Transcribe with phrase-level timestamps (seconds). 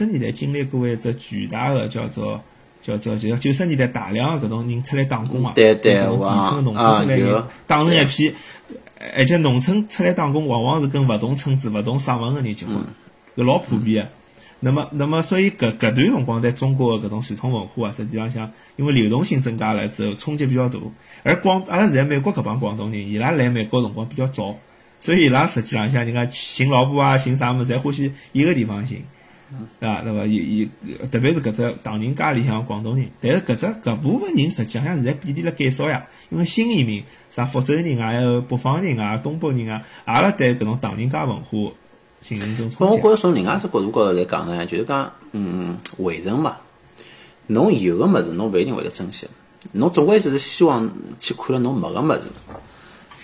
[0.00, 2.42] 九十年代经历过一只巨大的叫做
[2.80, 8.34] 叫做就九十年代大量的搿种人出来打工啊，对对搿种底层的农村啊出来人打成一片，
[9.14, 12.76] 而且农村出来打工往往是跟勿同村子、勿同省份的人结婚，
[13.36, 14.10] 搿老普遍的。
[14.62, 20.78] 那么，那么，所以搿搿段辰光，在中国的搿种传统文化啊，实际上像因为流动性增加了之后，冲击比较大。
[21.24, 24.56] 而广阿拉在美国搿帮广东人，伊拉来美国辰光比较早，
[24.98, 29.02] 所以伊拉实际浪向人家寻老婆啊，寻啥物事，侪欢喜一个地方寻，
[29.78, 30.02] 对伐？
[30.02, 30.26] 对伐？
[30.26, 30.70] 伊伊
[31.06, 41.72] 特别是搿只唐人街里向的广东人，但是搿只搿部分人实际上现在比例辣减少呀，因为新移民，啥福州人啊，还有北方人啊、东北人啊，阿拉对搿种唐人街文化
[42.20, 43.08] 形成一种冲击我觉。
[43.10, 46.56] 着从另外一只角度高头来讲呢，就是讲，嗯，回城嘛，
[47.46, 49.26] 侬有个物事，侬勿一定会得珍惜，
[49.72, 52.28] 侬总归是希望去看了侬没个物事。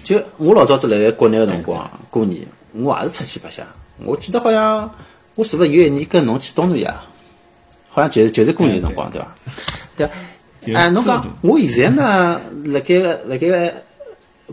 [0.03, 3.67] 就我老早子辣盖国内个辰光过年，我也是出去白相。
[3.99, 4.91] 我记得好像
[5.37, 7.03] 我是勿是有一年跟侬去东南亚，
[7.89, 9.29] 好像就是就是过年辰光对伐？
[9.97, 10.11] 对啊。
[10.63, 12.95] 就哎，侬讲我现在呢，辣盖
[13.27, 13.75] 辣盖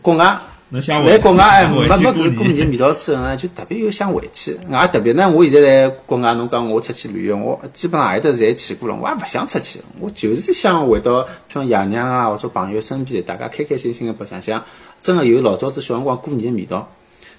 [0.02, 0.38] 国外。
[0.70, 4.52] 侬想来国外哎，没没搿过年味道之后呢，就特别有想回去。
[4.70, 14.64] 也特别呢，我现在在国外，侬讲我出去旅游，我基本上何里搭侪去过了，我也勿想出去，我就是想回到像爷娘啊或者朋友身边，大家开开心心的白相相，
[15.02, 16.92] 真的有老早子小辰光过年的味道。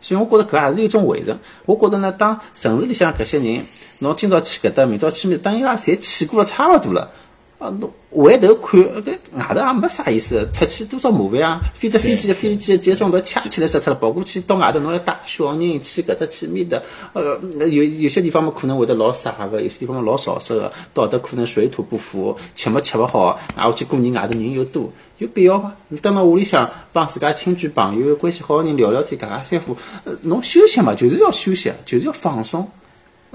[0.04, 1.38] 所以我觉得搿也是一种回程。
[1.64, 3.64] 我觉着呢，当城市里向搿些人，
[4.00, 7.10] 侬今朝去搿搭，明朝去面，当伊拉侪去过了差勿多了。
[7.58, 11.60] 啊，侬回头看，搿外头也没啥意思，出去多少麻烦啊！
[11.74, 16.80] 飞只飞机，飞机几个钟头掐起来死脱了，跑过去到外头侬要带小人去搿搭去面搭，
[17.12, 17.38] 呃，
[17.68, 25.72] 有有些地方嘛可能会得老傻个，有些地方嘛老潮湿个，到头可能水土不服，吃么吃勿好，挨下去过年外头人又多，有必要伐？
[25.88, 32.68] 你蹲辣屋里向帮自家亲眷朋友关系好个人聊聊天，夹夹三胡，呃，侬休息嘛，就是要休息，就是要放松。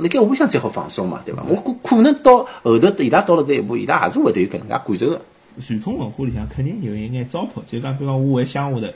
[0.01, 1.43] 辣盖屋里向才好放松嘛，对伐？
[1.47, 5.21] 我可可能到后头伊拉到了搿一步，伊拉还是会得有搿能介感受个。
[5.61, 8.87] 传统文化里向肯定有一眼糟粕，就讲比方我回乡下头，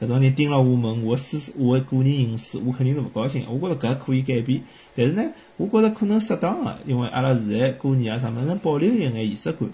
[0.00, 3.44] 搿种人盯了我门，我私我个人隐私，我肯定是勿高兴。
[3.48, 4.60] 我觉着搿可以改变，
[4.94, 5.22] 但是呢，
[5.56, 9.68] 我觉着可能适当个，因为阿拉现在过年啊啥物事能保留一眼仪式感，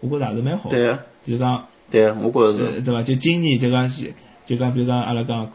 [0.00, 0.76] 我觉着也是蛮好的。
[0.76, 2.80] 对个，就讲对个，我觉着呃是。
[2.82, 3.02] 对伐？
[3.02, 4.14] 就今年就讲是，
[4.50, 5.48] 就讲比如讲阿拉讲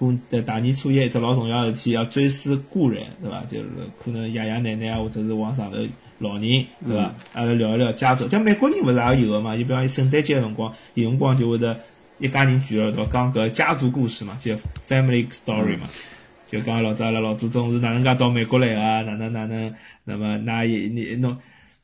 [0.46, 3.44] 大年初一一只老重要个事体，要追思故人，对伐？
[3.44, 3.68] 就是
[4.02, 5.78] 可能爷爷奶奶啊，或者是往上头
[6.20, 7.14] 老人，对伐？
[7.34, 9.58] 阿拉聊一聊家族，像美国人勿是也有个嘛？
[9.58, 11.78] 就比方圣诞节个辰光，有辰光就会得
[12.20, 14.56] 一家人聚了一道讲搿家族故事嘛，就
[14.88, 15.90] family story 嘛。
[16.48, 19.74] 就讲老早阿拉老祖宗是哪能介到美国来个，哪能哪能，
[20.06, 21.38] 那么㑚爷你侬，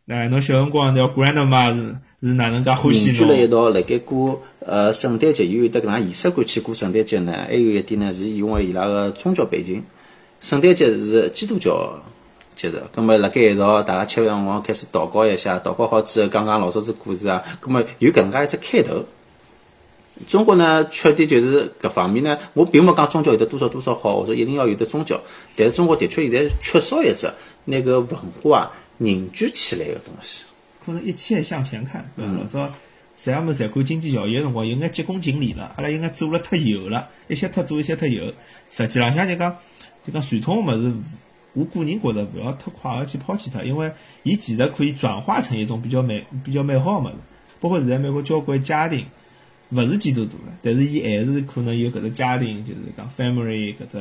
[0.08, 1.96] 哎侬小辰光叫 grandma 是
[2.28, 3.48] 是哪能介欢喜凝聚了一？
[3.48, 9.84] 道，辣盖过呃圣诞节有得搿能仪式感去过圣诞节呢，还有一点呢是因为伊拉个宗教背景，
[10.40, 12.02] 圣诞节是基督教
[12.56, 19.06] 节日，葛末辣盖一道大家吃饭辰光开始祷告一下，祷告好之后讲讲老早子故事啊，葛末有搿能介一只开头。
[20.28, 25.22] 中国呢，缺点就是搿方面呢，我并没讲宗教有得多少多少好，或者一定要有得宗教，
[25.56, 27.28] 但是中国的确现在缺少一只
[27.66, 30.46] 那个文化啊凝聚起来个东西。
[30.86, 32.34] 可能一切向前看，对伐？
[32.34, 32.72] 老早
[33.16, 38.32] 啥物事侪看经济效益个辰光，有眼急功近利了，阿拉有眼做了太油了，一些太做，一些太油。
[38.70, 39.58] 实际浪向就讲，
[40.06, 40.96] 就讲传统个物事，
[41.54, 43.92] 我个人觉着勿要太快个去抛弃它，因为
[44.22, 47.16] 伊其实可以转化成一种比较美、比较美好个物事。
[47.60, 49.06] 包括现在美国交关家庭，
[49.72, 53.98] 勿是基督徒了，但是伊还是可能有搿只家庭，就是讲 family 搿只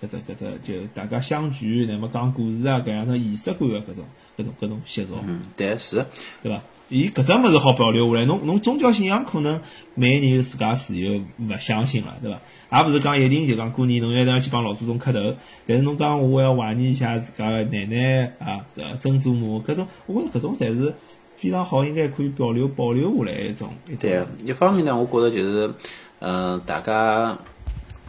[0.00, 4.04] 搿只搿只，就大家相聚，乃末讲故事啊，搿样种仪式感个搿种
[4.36, 5.14] 搿种搿种习俗。
[5.26, 6.04] 嗯，对，是。
[6.42, 6.60] 对伐？
[6.88, 9.60] 伊搿只物事好保留下来，侬侬宗教信仰可能
[9.94, 12.82] 每个人有自家自由勿相信了，对伐？
[12.82, 20.94] 也勿是讲一定就讲过年侬一定要去帮老祖宗磕头，但是侬讲我要怀念一下自家个奶奶啊、呃曾祖母，搿种我觉着搿种侪是
[21.42, 23.98] 非常好，应该可以保留保留下来一种一种。
[23.98, 25.74] 对，一方面呢，我觉着就是，
[26.20, 27.36] 嗯、大家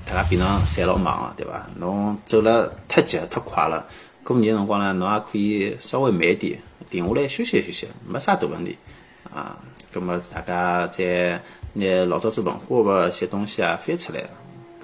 [0.05, 1.67] 大家平常侪老忙个，对伐？
[1.77, 3.87] 侬走了太急太快了，
[4.23, 6.59] 过年辰光呢，侬也可以稍微慢一点，
[6.91, 8.77] 停下来休息休息，没啥大问题
[9.33, 9.57] 啊。
[9.91, 11.41] 葛么大家再
[11.73, 14.19] 拿老早子文化个一些东西啊翻出来，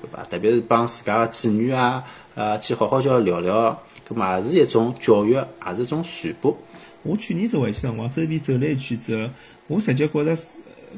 [0.01, 0.23] 对伐？
[0.23, 2.03] 特别是帮自家个子女啊，
[2.33, 6.57] 呃，去好好叫聊聊，葛么也是一种教育，也是一种传播。
[7.03, 9.31] 我去年走回去辰光，周边走了一圈之后，
[9.67, 10.35] 我实际觉着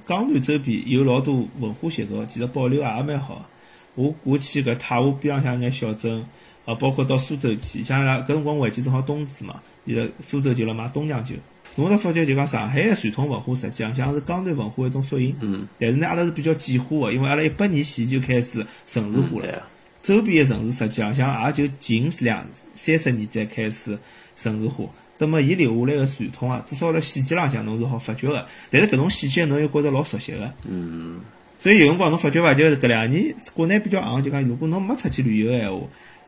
[0.07, 3.47] 江南周边有老多文化习俗，其实保留也蛮好。
[3.95, 6.25] 我我去搿太湖边浪向眼小镇，
[6.65, 11.35] 啊，包括到苏州去，像伊拉搿辰光回去正好冬至嘛，伊拉苏州就辣卖冬酿酒。
[11.75, 15.35] 侬会得发觉就讲上海个传统文化，实际上像是江南文化一种缩影。
[15.39, 15.67] 嗯。
[15.77, 19.67] 但是呢，阿拉是比较简化个，因为阿拉一百年前就开始城市化了。
[20.01, 22.45] 周边个城市实际上像也就近两
[22.75, 23.97] 三十年才开始
[24.35, 24.85] 城市化，
[25.21, 28.43] 那么伊留下来个传统啊，至少辣细节浪向侬是好发觉个。
[28.71, 30.51] 但是搿种细节侬又觉着老熟悉个。
[30.67, 31.21] 嗯。
[31.59, 32.55] 所以有辰光侬发觉伐？
[32.55, 35.79] 就是搿两年国内比较行，就讲如果侬没出去旅游个闲话，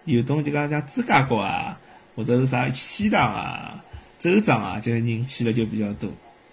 [0.05, 1.79] 有种就讲像芝加哥啊，
[2.15, 3.83] 或者是啥西塘啊、
[4.19, 6.11] 州庄啊，就人去了就比较多。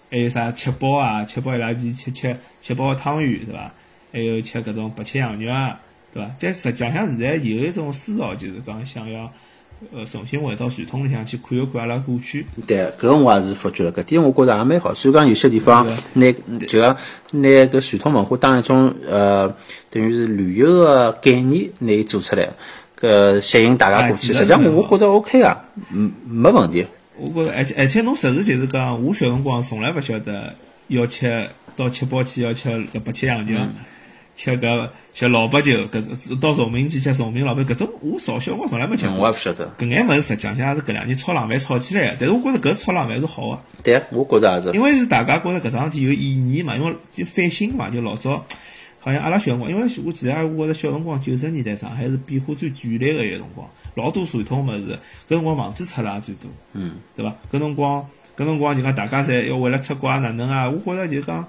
[0.09, 1.23] 还有啥七宝啊？
[1.23, 3.71] 七宝伊拉去吃吃七宝汤圆，对伐？
[4.11, 5.79] 还有吃搿种白切羊肉啊，
[6.11, 6.31] 对伐？
[6.39, 9.31] 但实际上现在有一种思潮，就是讲想要。
[9.93, 12.45] 呃，重新回到传统里向去看一看阿拉过去。
[12.67, 14.93] 对，搿个我也是发觉了，搿点我觉着也蛮好。
[14.93, 16.31] 所以讲有些地方拿
[16.67, 16.95] 就讲
[17.31, 19.53] 拿搿传统文化当一种呃，
[19.89, 22.47] 等于是旅游个概念，拿伊做出来，
[22.99, 24.31] 搿吸引大家过去。
[24.31, 26.85] 实际上我觉着 OK 啊，嗯，没问题。
[27.17, 30.53] 我觉着，而且而且侬实事求是讲，我小辰光从来勿晓得
[30.87, 33.59] 要吃到七宝去要吃搿白切羊肉。
[34.35, 39.17] 吃搿吃老白酒，搿到崇明去吃崇明老白，搿种我少小我从来没吃过。
[39.17, 39.71] 我也勿晓得。
[39.77, 43.61] 搿眼物事实际上也是搿两年炒冷饭炒起来个，但是我觉着搿炒冷饭是好个。
[43.83, 44.71] 对，我觉着也是。
[44.71, 48.45] 因为是大家觉着搿桩事体有意义嘛，因为就翻新嘛，就老早
[48.99, 57.35] 好像阿拉小辰光，因为我记得我觉着小辰光九十年代上海是变化最剧烈个一个辰光，老多传统物事，搿辰光房子拆了也最多，嗯，对伐？
[57.51, 58.07] 搿辰光
[58.37, 61.45] 搿辰光就讲大家侪要为了出国啊哪能啊，我觉着就讲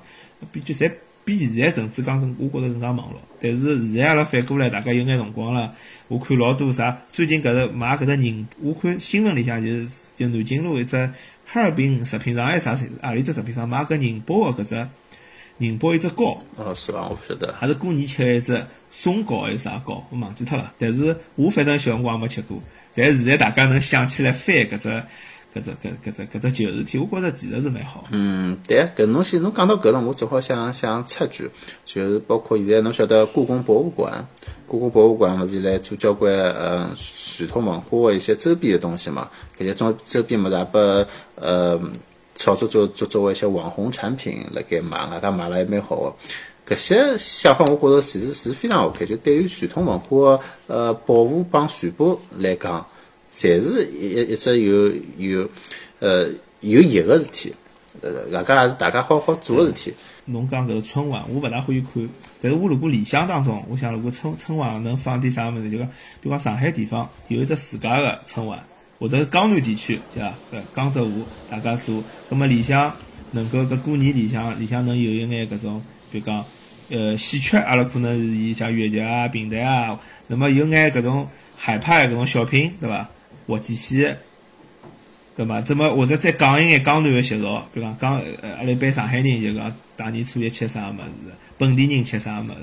[0.50, 0.92] 比较侪。
[1.24, 3.16] 比现在甚至讲更，我觉着更加忙碌。
[3.40, 5.74] 但是现在阿拉反过来，大家有眼辰光了。
[6.08, 10.96] 我看老多啥，最近搿个买搿只宁，我看新闻里向就是就南京路一只
[11.46, 14.88] 哈尔滨食品厂还是啥阿里只食品厂买搿宁波个搿只
[15.58, 16.42] 宁波一只糕。
[16.56, 17.08] 哦，是伐？
[17.08, 17.52] 我勿晓得。
[17.52, 20.04] 还是过年吃一只松糕还是啥糕？
[20.10, 20.72] 我忘记脱了。
[20.78, 22.60] 但是我反正小辰光没吃过。
[22.94, 25.02] 但现在大家能想起来翻搿只。
[25.54, 28.04] 搿只搿搿只搿只旧事体，我觉着其实是蛮好。
[28.10, 31.50] 嗯，对，搿东西侬讲到搿了，我只好想想插句，
[31.84, 34.26] 就是包括现在侬晓得故宫博物馆，
[34.66, 39.28] 故宫博物馆勿是来做交关呃传统文化的一些周边的东西嘛？
[39.58, 41.78] 搿些周周边物事也拨呃
[42.34, 46.74] 炒作做做作为一些网红产品辣盖卖，大家卖了还蛮好个。
[46.74, 52.86] 搿些想法我觉着其实是非常 OK，就对于传统文化呃保护帮传播来讲。
[53.32, 55.48] 侪是一一只有有
[56.00, 56.28] 呃
[56.60, 57.52] 有益个事体，
[58.02, 59.94] 呃，大家也是大家好好做个事体。
[60.26, 62.08] 侬讲搿个春晚，我勿大欢喜看，
[62.40, 65.88] 但是我如果理想当中，我想如果春春晚能放点啥物事，就讲
[66.20, 68.62] 比方上海地方有一只自家个春晚，
[69.00, 70.34] 或者是江南地区，对伐？
[70.52, 72.94] 搿江浙沪大家做，葛末里向
[73.30, 75.82] 能够搿过年里向里向能有一眼搿种，
[76.12, 76.44] 比如讲
[76.90, 81.26] 呃戏曲，阿拉可能是以像越剧啊、评弹啊，那么有眼搿种
[81.56, 83.08] 海派搿种小品，对伐？
[83.46, 84.08] 活鸡戏，
[85.36, 85.60] 对伐？
[85.62, 87.60] 怎么或者再讲一眼江南个习俗？
[87.72, 92.54] 比如讲江呃，阿拉一般上海人就讲大年初一吃啥物事，本地人吃啥物事。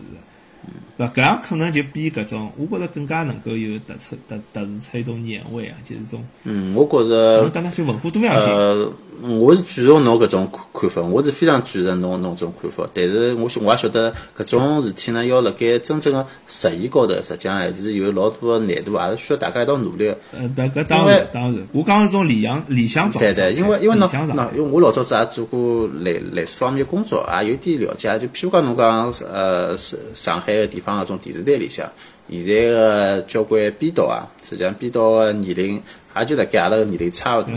[0.97, 6.21] 对搿样可能就比搿种，我觉着更加能够有突出、突突出出一种年味啊，就是种。
[6.43, 7.41] 嗯，我觉着。
[7.41, 8.49] 侬讲那些文化多样性。
[8.49, 12.85] 呃，我是赞成侬搿种看看法，我是非常赞成侬侬种看法。
[12.93, 20.13] 但是我我也晓得搿种事体呢，要辣盖真正个实现高头，实际上还是有老多个难度，还是需要大家一道努力。
[20.31, 23.33] 呃，搿搿当然当然，我讲是种理想理想状态。
[23.33, 28.19] 对对，因为因为侬喏，因为我老早子也做过类类似方面工作，也有点了解。
[28.19, 30.89] 就譬如讲侬讲呃上上海个地方。
[30.99, 31.87] 搿种电视台里向，
[32.29, 35.81] 现在个交关编导啊，实际上编导个年龄
[36.17, 37.53] 也就辣盖阿拉个年龄差勿多。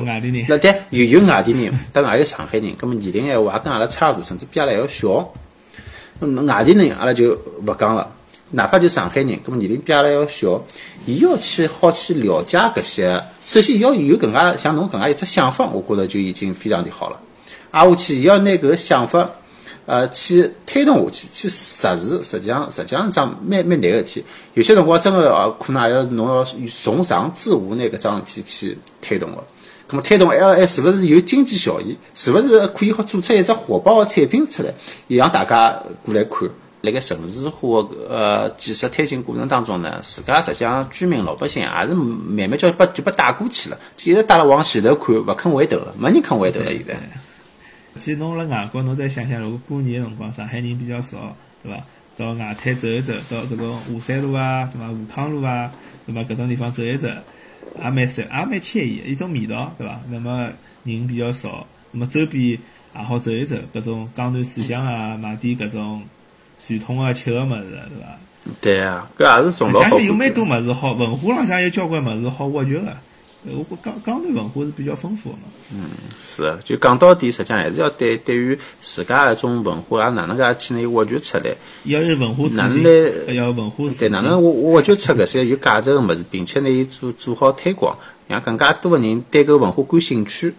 [0.49, 5.33] 那对，有有外地人， 当然也有上海人，葛末年龄闲话也跟阿拉差勿多，甚至比阿拉还要小。
[6.19, 7.33] 那外地人阿拉就
[7.67, 8.09] 勿讲了，
[8.51, 10.63] 哪怕就上海人，葛末年龄比阿拉要小，
[11.07, 17.19] 伊要去好去了解搿些，首先要有搿能介像侬搿能介一只想法，我觉着就已经非常的好了。
[17.73, 19.31] 挨下去伊要拿搿个想法。
[19.87, 24.25] 呃，去推动下去，去实施，实际上，实际上是桩蛮蛮难个事体。
[24.55, 29.45] 有些辰光真个哦，可能还要侬要从上至下拿搿桩事体去推动个。
[29.89, 31.97] 咁么推动还要还是勿是有经济效益？
[32.15, 34.73] 是勿是可以好做出一只火爆个产品出来，
[35.09, 36.49] 也让大家过来看？
[36.83, 46.99] 辣盖城市化呃建设推进过程当中呢，自家实际上居民老百姓也是慢慢叫把就把带过去了，一直带了往前头看，勿肯回头了，没人肯回头了，现在。
[48.03, 51.81] 其实侬辣外国，侬再想想，如果过年个辰光，上海人比较少，对伐？
[52.17, 54.91] 到外滩走一走，到搿种华山路啊，对伐？
[54.91, 55.71] 武康路啊，
[56.05, 56.21] 对伐？
[56.23, 57.07] 搿种地方走一走，
[57.81, 60.01] 也蛮适，也蛮惬意，一种味道，对伐？
[60.11, 60.51] 那么
[60.83, 62.59] 人比较少，那么周边也
[63.01, 66.03] 好走一走，搿种江南水乡啊，买点搿种
[66.59, 68.19] 传统个吃个物事，对伐？
[68.61, 70.01] 对啊，搿也是从老好。
[70.01, 72.93] 有蛮多物事好，文化浪向有交关物事好挖掘个。
[73.45, 75.43] 呃，我江江南文化是比较丰富的嘛。
[75.73, 81.55] 嗯，是，就讲到底，实际上还是要对对于自家一种文化啊，哪能介去拿伊挖掘出来？
[81.85, 83.35] 要有文化哪能来？
[83.35, 87.97] 要文化对，哪能挖挖掘出搿些有价值个物事，并且拿伊做做好推广，
[88.29, 90.55] 让更加多个人对搿文化感兴趣。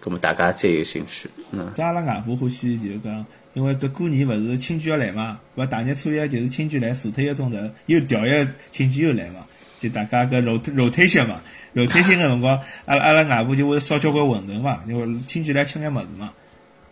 [0.00, 9.40] 葛么大家再有兴趣，嗯，这阿拉外婆欢喜就是讲，因为搿过年勿是亲眷要来嘛，勿大年初一就是亲眷来坐脱一个钟头，又调一个亲眷又来嘛，
[9.78, 11.40] 就大家搿肉肉推些嘛，
[11.72, 16.32] 肉推些个辰光，阿拉阿拉外婆就会烧交关馄饨嘛，因为亲眷来吃眼物事嘛。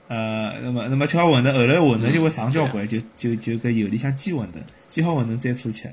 [0.08, 4.50] 呃，那么那么吃好馄饨，后来馄饨就会上交关，就就就搿油里向煎馄饨，
[4.88, 5.92] 煎好馄饨再出吃。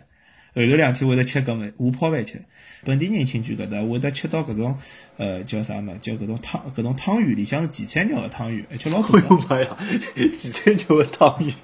[0.56, 2.40] 后头两天会得吃搿么下泡饭吃。
[2.86, 4.78] 本地人亲眷搿搭会得吃到搿种
[5.18, 5.98] 呃叫啥么？
[6.00, 9.24] 叫搿种汤搿种汤圆里向是荠菜肉个汤圆，而且老多哎。
[9.28, 9.78] 呦妈呀，
[10.38, 11.56] 荠菜肉个汤圆，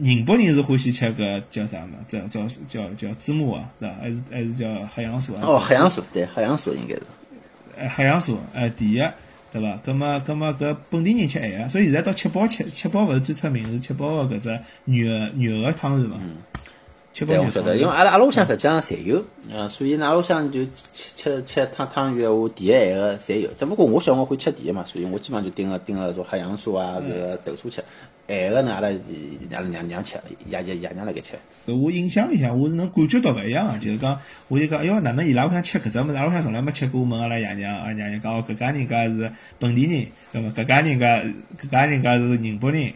[0.00, 1.92] 宁波人是欢喜吃搿叫啥么？
[2.08, 3.94] 叫叫叫叫芝麻啊，是伐？
[4.00, 5.40] 还是还是叫黑杨酥啊？
[5.42, 7.02] 哦，黑洋酥，对，黑洋酥应该是。
[7.78, 9.02] 哎，黑杨酥，哎，第一，
[9.52, 9.76] 对伐？
[9.84, 14.48] 葛么葛么搿本地人吃咸个，所以现在到七宝吃，七宝勿是最出名是七宝个搿只
[14.86, 16.18] 肉肉个汤是嘛？
[17.12, 23.50] 对，肉我晓得，因为阿拉阿拉屋里向实际上侪有，呃，所以呢，阿拉屋里向就吃吃吃汤汤圆，我甜个咸个侪有。
[23.58, 27.84] 只不过我小辰光会吃甜个嘛，所以我基本上就盯个盯个做黑杨酥啊，搿个豆沙吃。
[28.28, 31.34] 咸个呢，阿拉阿拉娘娘吃，爷爷爷娘辣盖吃。
[31.66, 37.02] 我印象里向我是能感觉到勿一样个，就是讲，我就讲，哎哟，哪能伊拉屋里向吃搿只物事，阿拉屋里向从来没吃过。
[37.02, 41.24] 问阿拉爷娘，阿拉娘娘讲，哦，搿家人家是本地人，那么搿家人家
[41.60, 42.92] 搿家人家是宁波人，呃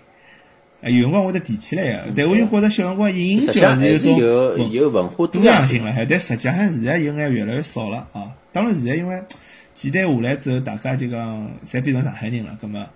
[0.91, 2.12] 有辰光会得提起来个。
[2.17, 8.33] 但我就觉着小辰光隐隐觉实际上还是有种有文化多样性了还，但实际上现在有眼越来越少了啊。
[8.53, 9.23] 当然现在因为
[9.75, 12.87] 几代下来之后，大家就讲侪变成上海人了，葛么。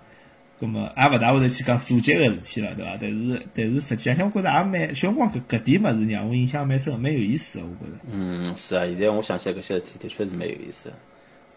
[0.61, 2.97] 葛么也勿大会得去讲祖籍个事体了，对伐？
[2.99, 7.99] 但是但是实际上，我觉着也蛮小辰光搿搿点物事让我印象蛮深，蛮有意思个，我觉着。
[8.11, 10.95] 嗯，是啊，现在我想起来搿些事体的确是蛮有意思的。
[10.95, 11.08] 咁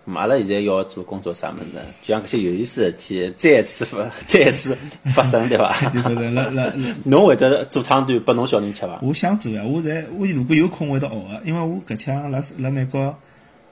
[0.07, 1.81] 阿拉现在要做工作啥物事呢？
[2.03, 4.77] 就像搿些有意思的事体再次发再次
[5.15, 5.73] 发生，对伐？
[5.91, 8.99] 就觉着辣辣辣，侬会得做汤团拨侬小人吃伐？
[9.03, 13.17] 我想做呀，我在我如果有空会得学个，因为我搿腔辣辣美国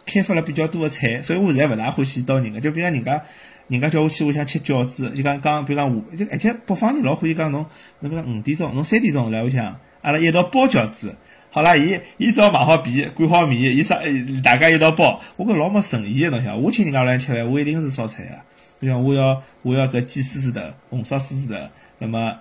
[0.06, 3.22] 开发了比较多个菜，所以我现在勿大欢喜到人家，就比如讲人家。
[3.68, 7.64] 人家叫我去屋里向吃饺子，就讲讲，比如讲我，就而且北方人老欢喜讲侬，
[8.00, 11.14] 侬比如讲五点钟，侬三点钟来屋里向，阿拉一道包饺子。
[11.52, 13.98] 好啦，伊伊只要买好皮，擀好面，伊啥，
[14.42, 15.20] 大家一道包。
[15.36, 18.30] 我觉老没诚意个，侬想，我请人家来吃饭，我一定是烧菜个。
[18.78, 21.56] 比如讲我要我要搿鸡丝丝头，红烧丝丝头，
[21.98, 22.32] 那么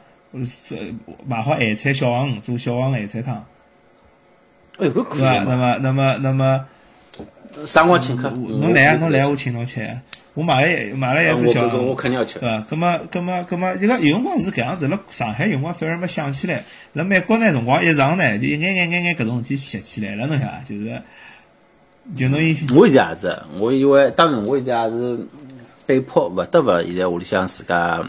[0.46, 0.94] 是
[1.26, 3.44] 买好咸菜小黄鱼做小黄鱼咸菜汤，
[4.78, 5.18] 哎哟，搿可？
[5.20, 5.44] 以嘛！
[5.44, 6.66] 那么那么那么，
[7.66, 8.30] 啥辰光请客？
[8.30, 9.80] 侬来啊，侬来，我请侬吃。
[10.36, 11.96] 我买了买了一只小我我我。
[11.96, 12.48] 肯定要吃对。
[12.48, 12.66] 伐？
[12.70, 20.62] 葛么，葛么，葛么，就讲有辰光是搿样子，辣上海有辰光反而没想起来，辣美国呢辰光一上呢，就一眼眼眼眼搿种事体习起来了，侬晓得伐？
[20.66, 21.02] 就是，
[22.16, 25.28] 就侬以前我现在也是，我因为当然我现在也是
[25.86, 28.04] 被迫勿得勿现在屋里向自家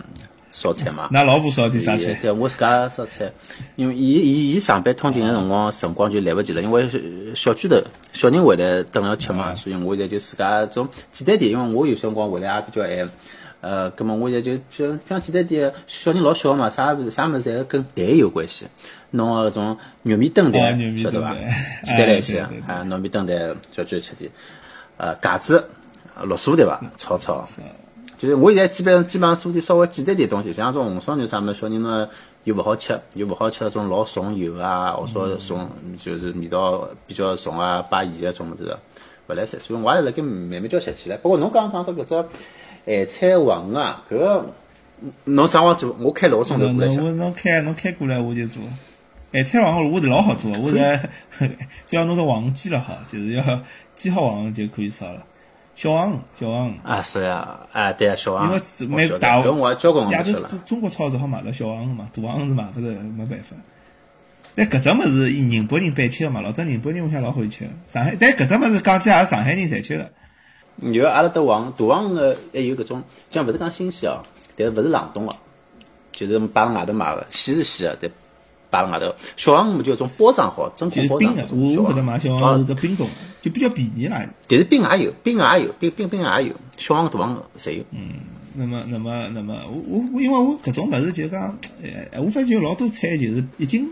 [0.53, 1.09] 烧菜嘛。
[1.13, 2.15] 㑚老婆烧点啥菜？
[2.21, 3.33] 对，我自家烧菜，
[3.77, 6.89] 因为伊伊伊上班通勤个辰光辰光就来勿及了，因为
[7.35, 7.77] 小区头
[8.13, 13.11] 小人回来等要吃嘛，所以我现在就自家种简单点，因为我有些辰光回来也比较晚，
[13.61, 18.67] 呃，葛么我现在就就像简单点，小人老小嘛，啥啥物事侪跟蛋有关系，
[19.11, 21.35] 弄个搿种玉米炖哦蛋晓得伐？
[21.85, 24.31] 简单来些啊，糯米炖蛋小区吃点，
[24.97, 25.69] 呃，茄子、
[26.25, 26.81] 绿薯对伐？
[26.97, 27.47] 炒炒。
[28.21, 32.07] 就是我现在基本上基本上做点稍微简单点东西，像种红烧肉啥么，小人呢
[32.45, 38.77] 又勿好吃，又勿好吃那种老重油啊，或者说重就是味道比较重啊、摆盐啊种物事，
[39.27, 39.59] 勿来塞。
[39.59, 41.17] 所以我也辣盖慢慢叫学起来。
[41.17, 42.29] 不过侬刚刚讲到搿只
[42.85, 44.47] 咸菜黄啊，搿个
[45.25, 45.97] 侬啥辰光做？
[46.01, 47.01] 我开六个钟头侬过来吃。
[47.01, 48.63] 侬侬开侬开过来我就做。
[49.33, 50.77] 咸菜黄鱼我是老好做的，我是
[51.89, 53.63] 只要侬是黄鱼煎了好，就是要
[53.97, 55.23] 煎好黄鱼就可以烧了。
[55.75, 56.81] 小黄鱼，小黄鱼。
[56.85, 60.33] 啊，是呀，啊，对啊，小黄，因为我晓得每大搿我也交关亚洲。
[60.33, 63.57] 中中国超市好买到小黄鱼嘛，大黄鱼是买勿着，没办法。
[64.55, 67.71] 但搿只物事宁波人办吃个嘛，老早宁波人我想老欢喜吃个。
[67.87, 70.11] 上海，但搿只物事讲起来也是上海人侪吃个。
[70.91, 74.23] 有阿拉搭黄大黄个还有搿种，像勿是讲新鲜哦，
[74.57, 75.35] 但是勿是冷冻个，
[76.13, 78.11] 就是摆辣外头买个，鲜是鲜个，但
[78.71, 79.15] 摆辣外头。
[79.37, 84.25] 小黄鱼就搿种包装好，真空包就是冰的，装搿种小我我搿搭黄买小黄鱼啊是搿冰冻的，就比较便宜啦。
[84.49, 87.85] 但是冰也有，冰也有，冰冰冰也有，小黄鱼、大黄鱼侪有。
[87.93, 88.15] 嗯
[88.53, 91.57] 那么，那么，那么，我我我，因为我搿种物事就讲，
[92.13, 93.89] 呃，我发觉老多菜就是已经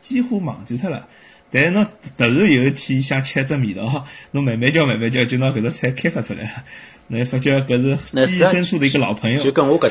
[0.00, 1.08] 几乎忘记脱了。
[1.50, 1.86] 但是侬
[2.18, 6.50] 突然有一天想吃只味道，侬慢慢叫慢慢叫，就拿搿只菜开发出来了。
[7.08, 9.40] 侬发觉搿是记忆深处的一个老朋友。
[9.40, 9.90] 就跟我搿，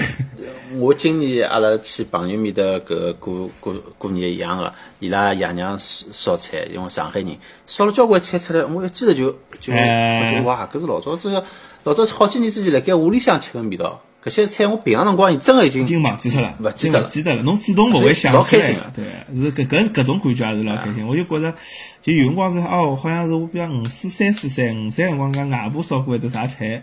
[0.79, 7.37] 我今年阿拉去朋友面的搿过过过年一样个，伊拉爷娘烧烧菜，因为上海人
[7.67, 11.43] 烧了交关菜出来，我一记头就就哎发觉哇，搿是老早子个
[11.83, 14.01] 老早好几年之前辣盖屋里向吃个味道。
[14.23, 17.43] 搿些菜我平常辰光真个已经已经忘记脱了，勿记得记得了。
[17.43, 19.05] 侬主动勿会想老起来开心啊对，
[19.39, 21.07] 是搿搿是搿种感觉也是老开心。
[21.07, 21.53] 我就觉着，
[22.01, 26.81] 就有辰光是哦，好像是我比如五四、三四三、五三辰光，讲外婆烧过一只啥菜，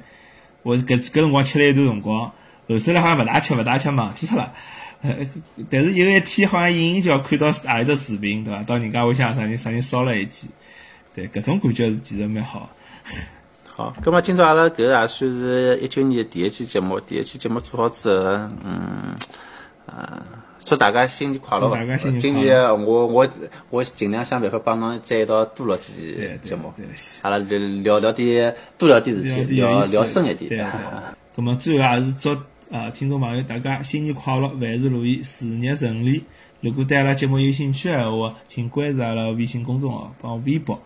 [0.62, 2.30] 我搿搿辰光吃了一段辰光，
[2.72, 4.52] 后首来好像勿大吃勿大吃忘记脱了。
[5.02, 5.16] 呃，
[5.68, 8.62] 但是有一天好像隐隐叫看到何里只视频，对伐？
[8.62, 10.46] 到人家屋向啥人啥人烧了一记，
[11.12, 12.70] 对，搿种感觉是其实蛮好。
[13.74, 18.24] 好，葛末今朝阿拉搿也算是一九年第一期节目，第一期节目做好之后，
[18.64, 19.16] 嗯，
[19.86, 20.22] 啊，
[20.64, 21.66] 祝大家新年快乐！
[21.66, 23.28] 祝大家新年快乐今年我我
[23.70, 26.86] 我尽量想办法帮侬再一道多录几期节目对，
[27.22, 30.48] 阿拉聊聊聊点多聊点事体，聊聊深一点。
[30.48, 30.64] 对。
[31.34, 32.36] 咁么最后还是祝
[32.72, 36.24] 啊听众朋友大家新年快乐，万事如意，事业顺利。
[36.62, 40.80] 如果对阿拉节目有兴趣的闲话，请关注阿拉微信公众号，帮微博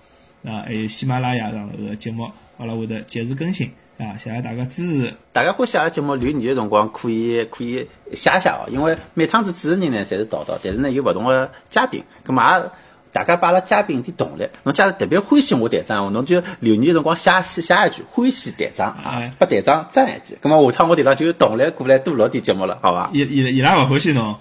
[0.45, 2.29] 啊，还有喜马拉雅上头个节目，
[2.59, 5.15] 阿拉会得及时更新啊，谢谢大家支持。
[5.33, 12.71] 大家欢喜阿拉节目留言的辰光，可以可以写写哦，因为每趟子主持人呢侪是道道，但是呢有勿同的嘉宾，咁么也
[13.13, 14.49] 大家把阿拉嘉宾点动力。
[14.63, 23.11] 侬假如特别欢喜我队长，侬就留言的辰光写写写一句欢喜队长啊哎，拨队长赞一记，咁么下趟我队长就有动力过来多录点节目了，好伐？
[23.13, 24.37] 伊伊伊拉勿欢喜侬，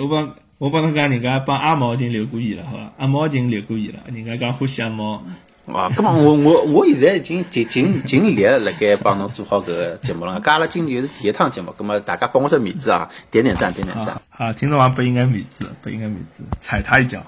[0.00, 2.92] 我帮我帮侬讲，人家帮阿毛已经留过言了，好伐？
[2.98, 5.22] 阿毛已经留过言了，人家讲欢喜阿毛。
[5.64, 10.40] 啊，咁么我我我现在已经尽尽尽力辣盖帮侬做好搿个节目了。
[10.40, 17.24] 搿阿拉今年又是第一趟节目，咁么大家帮我只面子啊，点点赞，点点赞啊，好，听众朋友不应该面子，不应该面子，踩他一脚。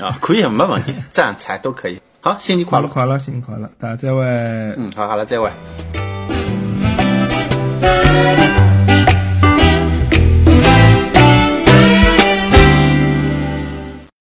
[0.00, 2.00] 啊，可以没问题，赞踩都可以。
[2.20, 2.88] 好，新年快乐！
[2.88, 4.20] 快乐，新年快乐，大家再会。
[4.22, 5.50] 嗯，好，好了，再会。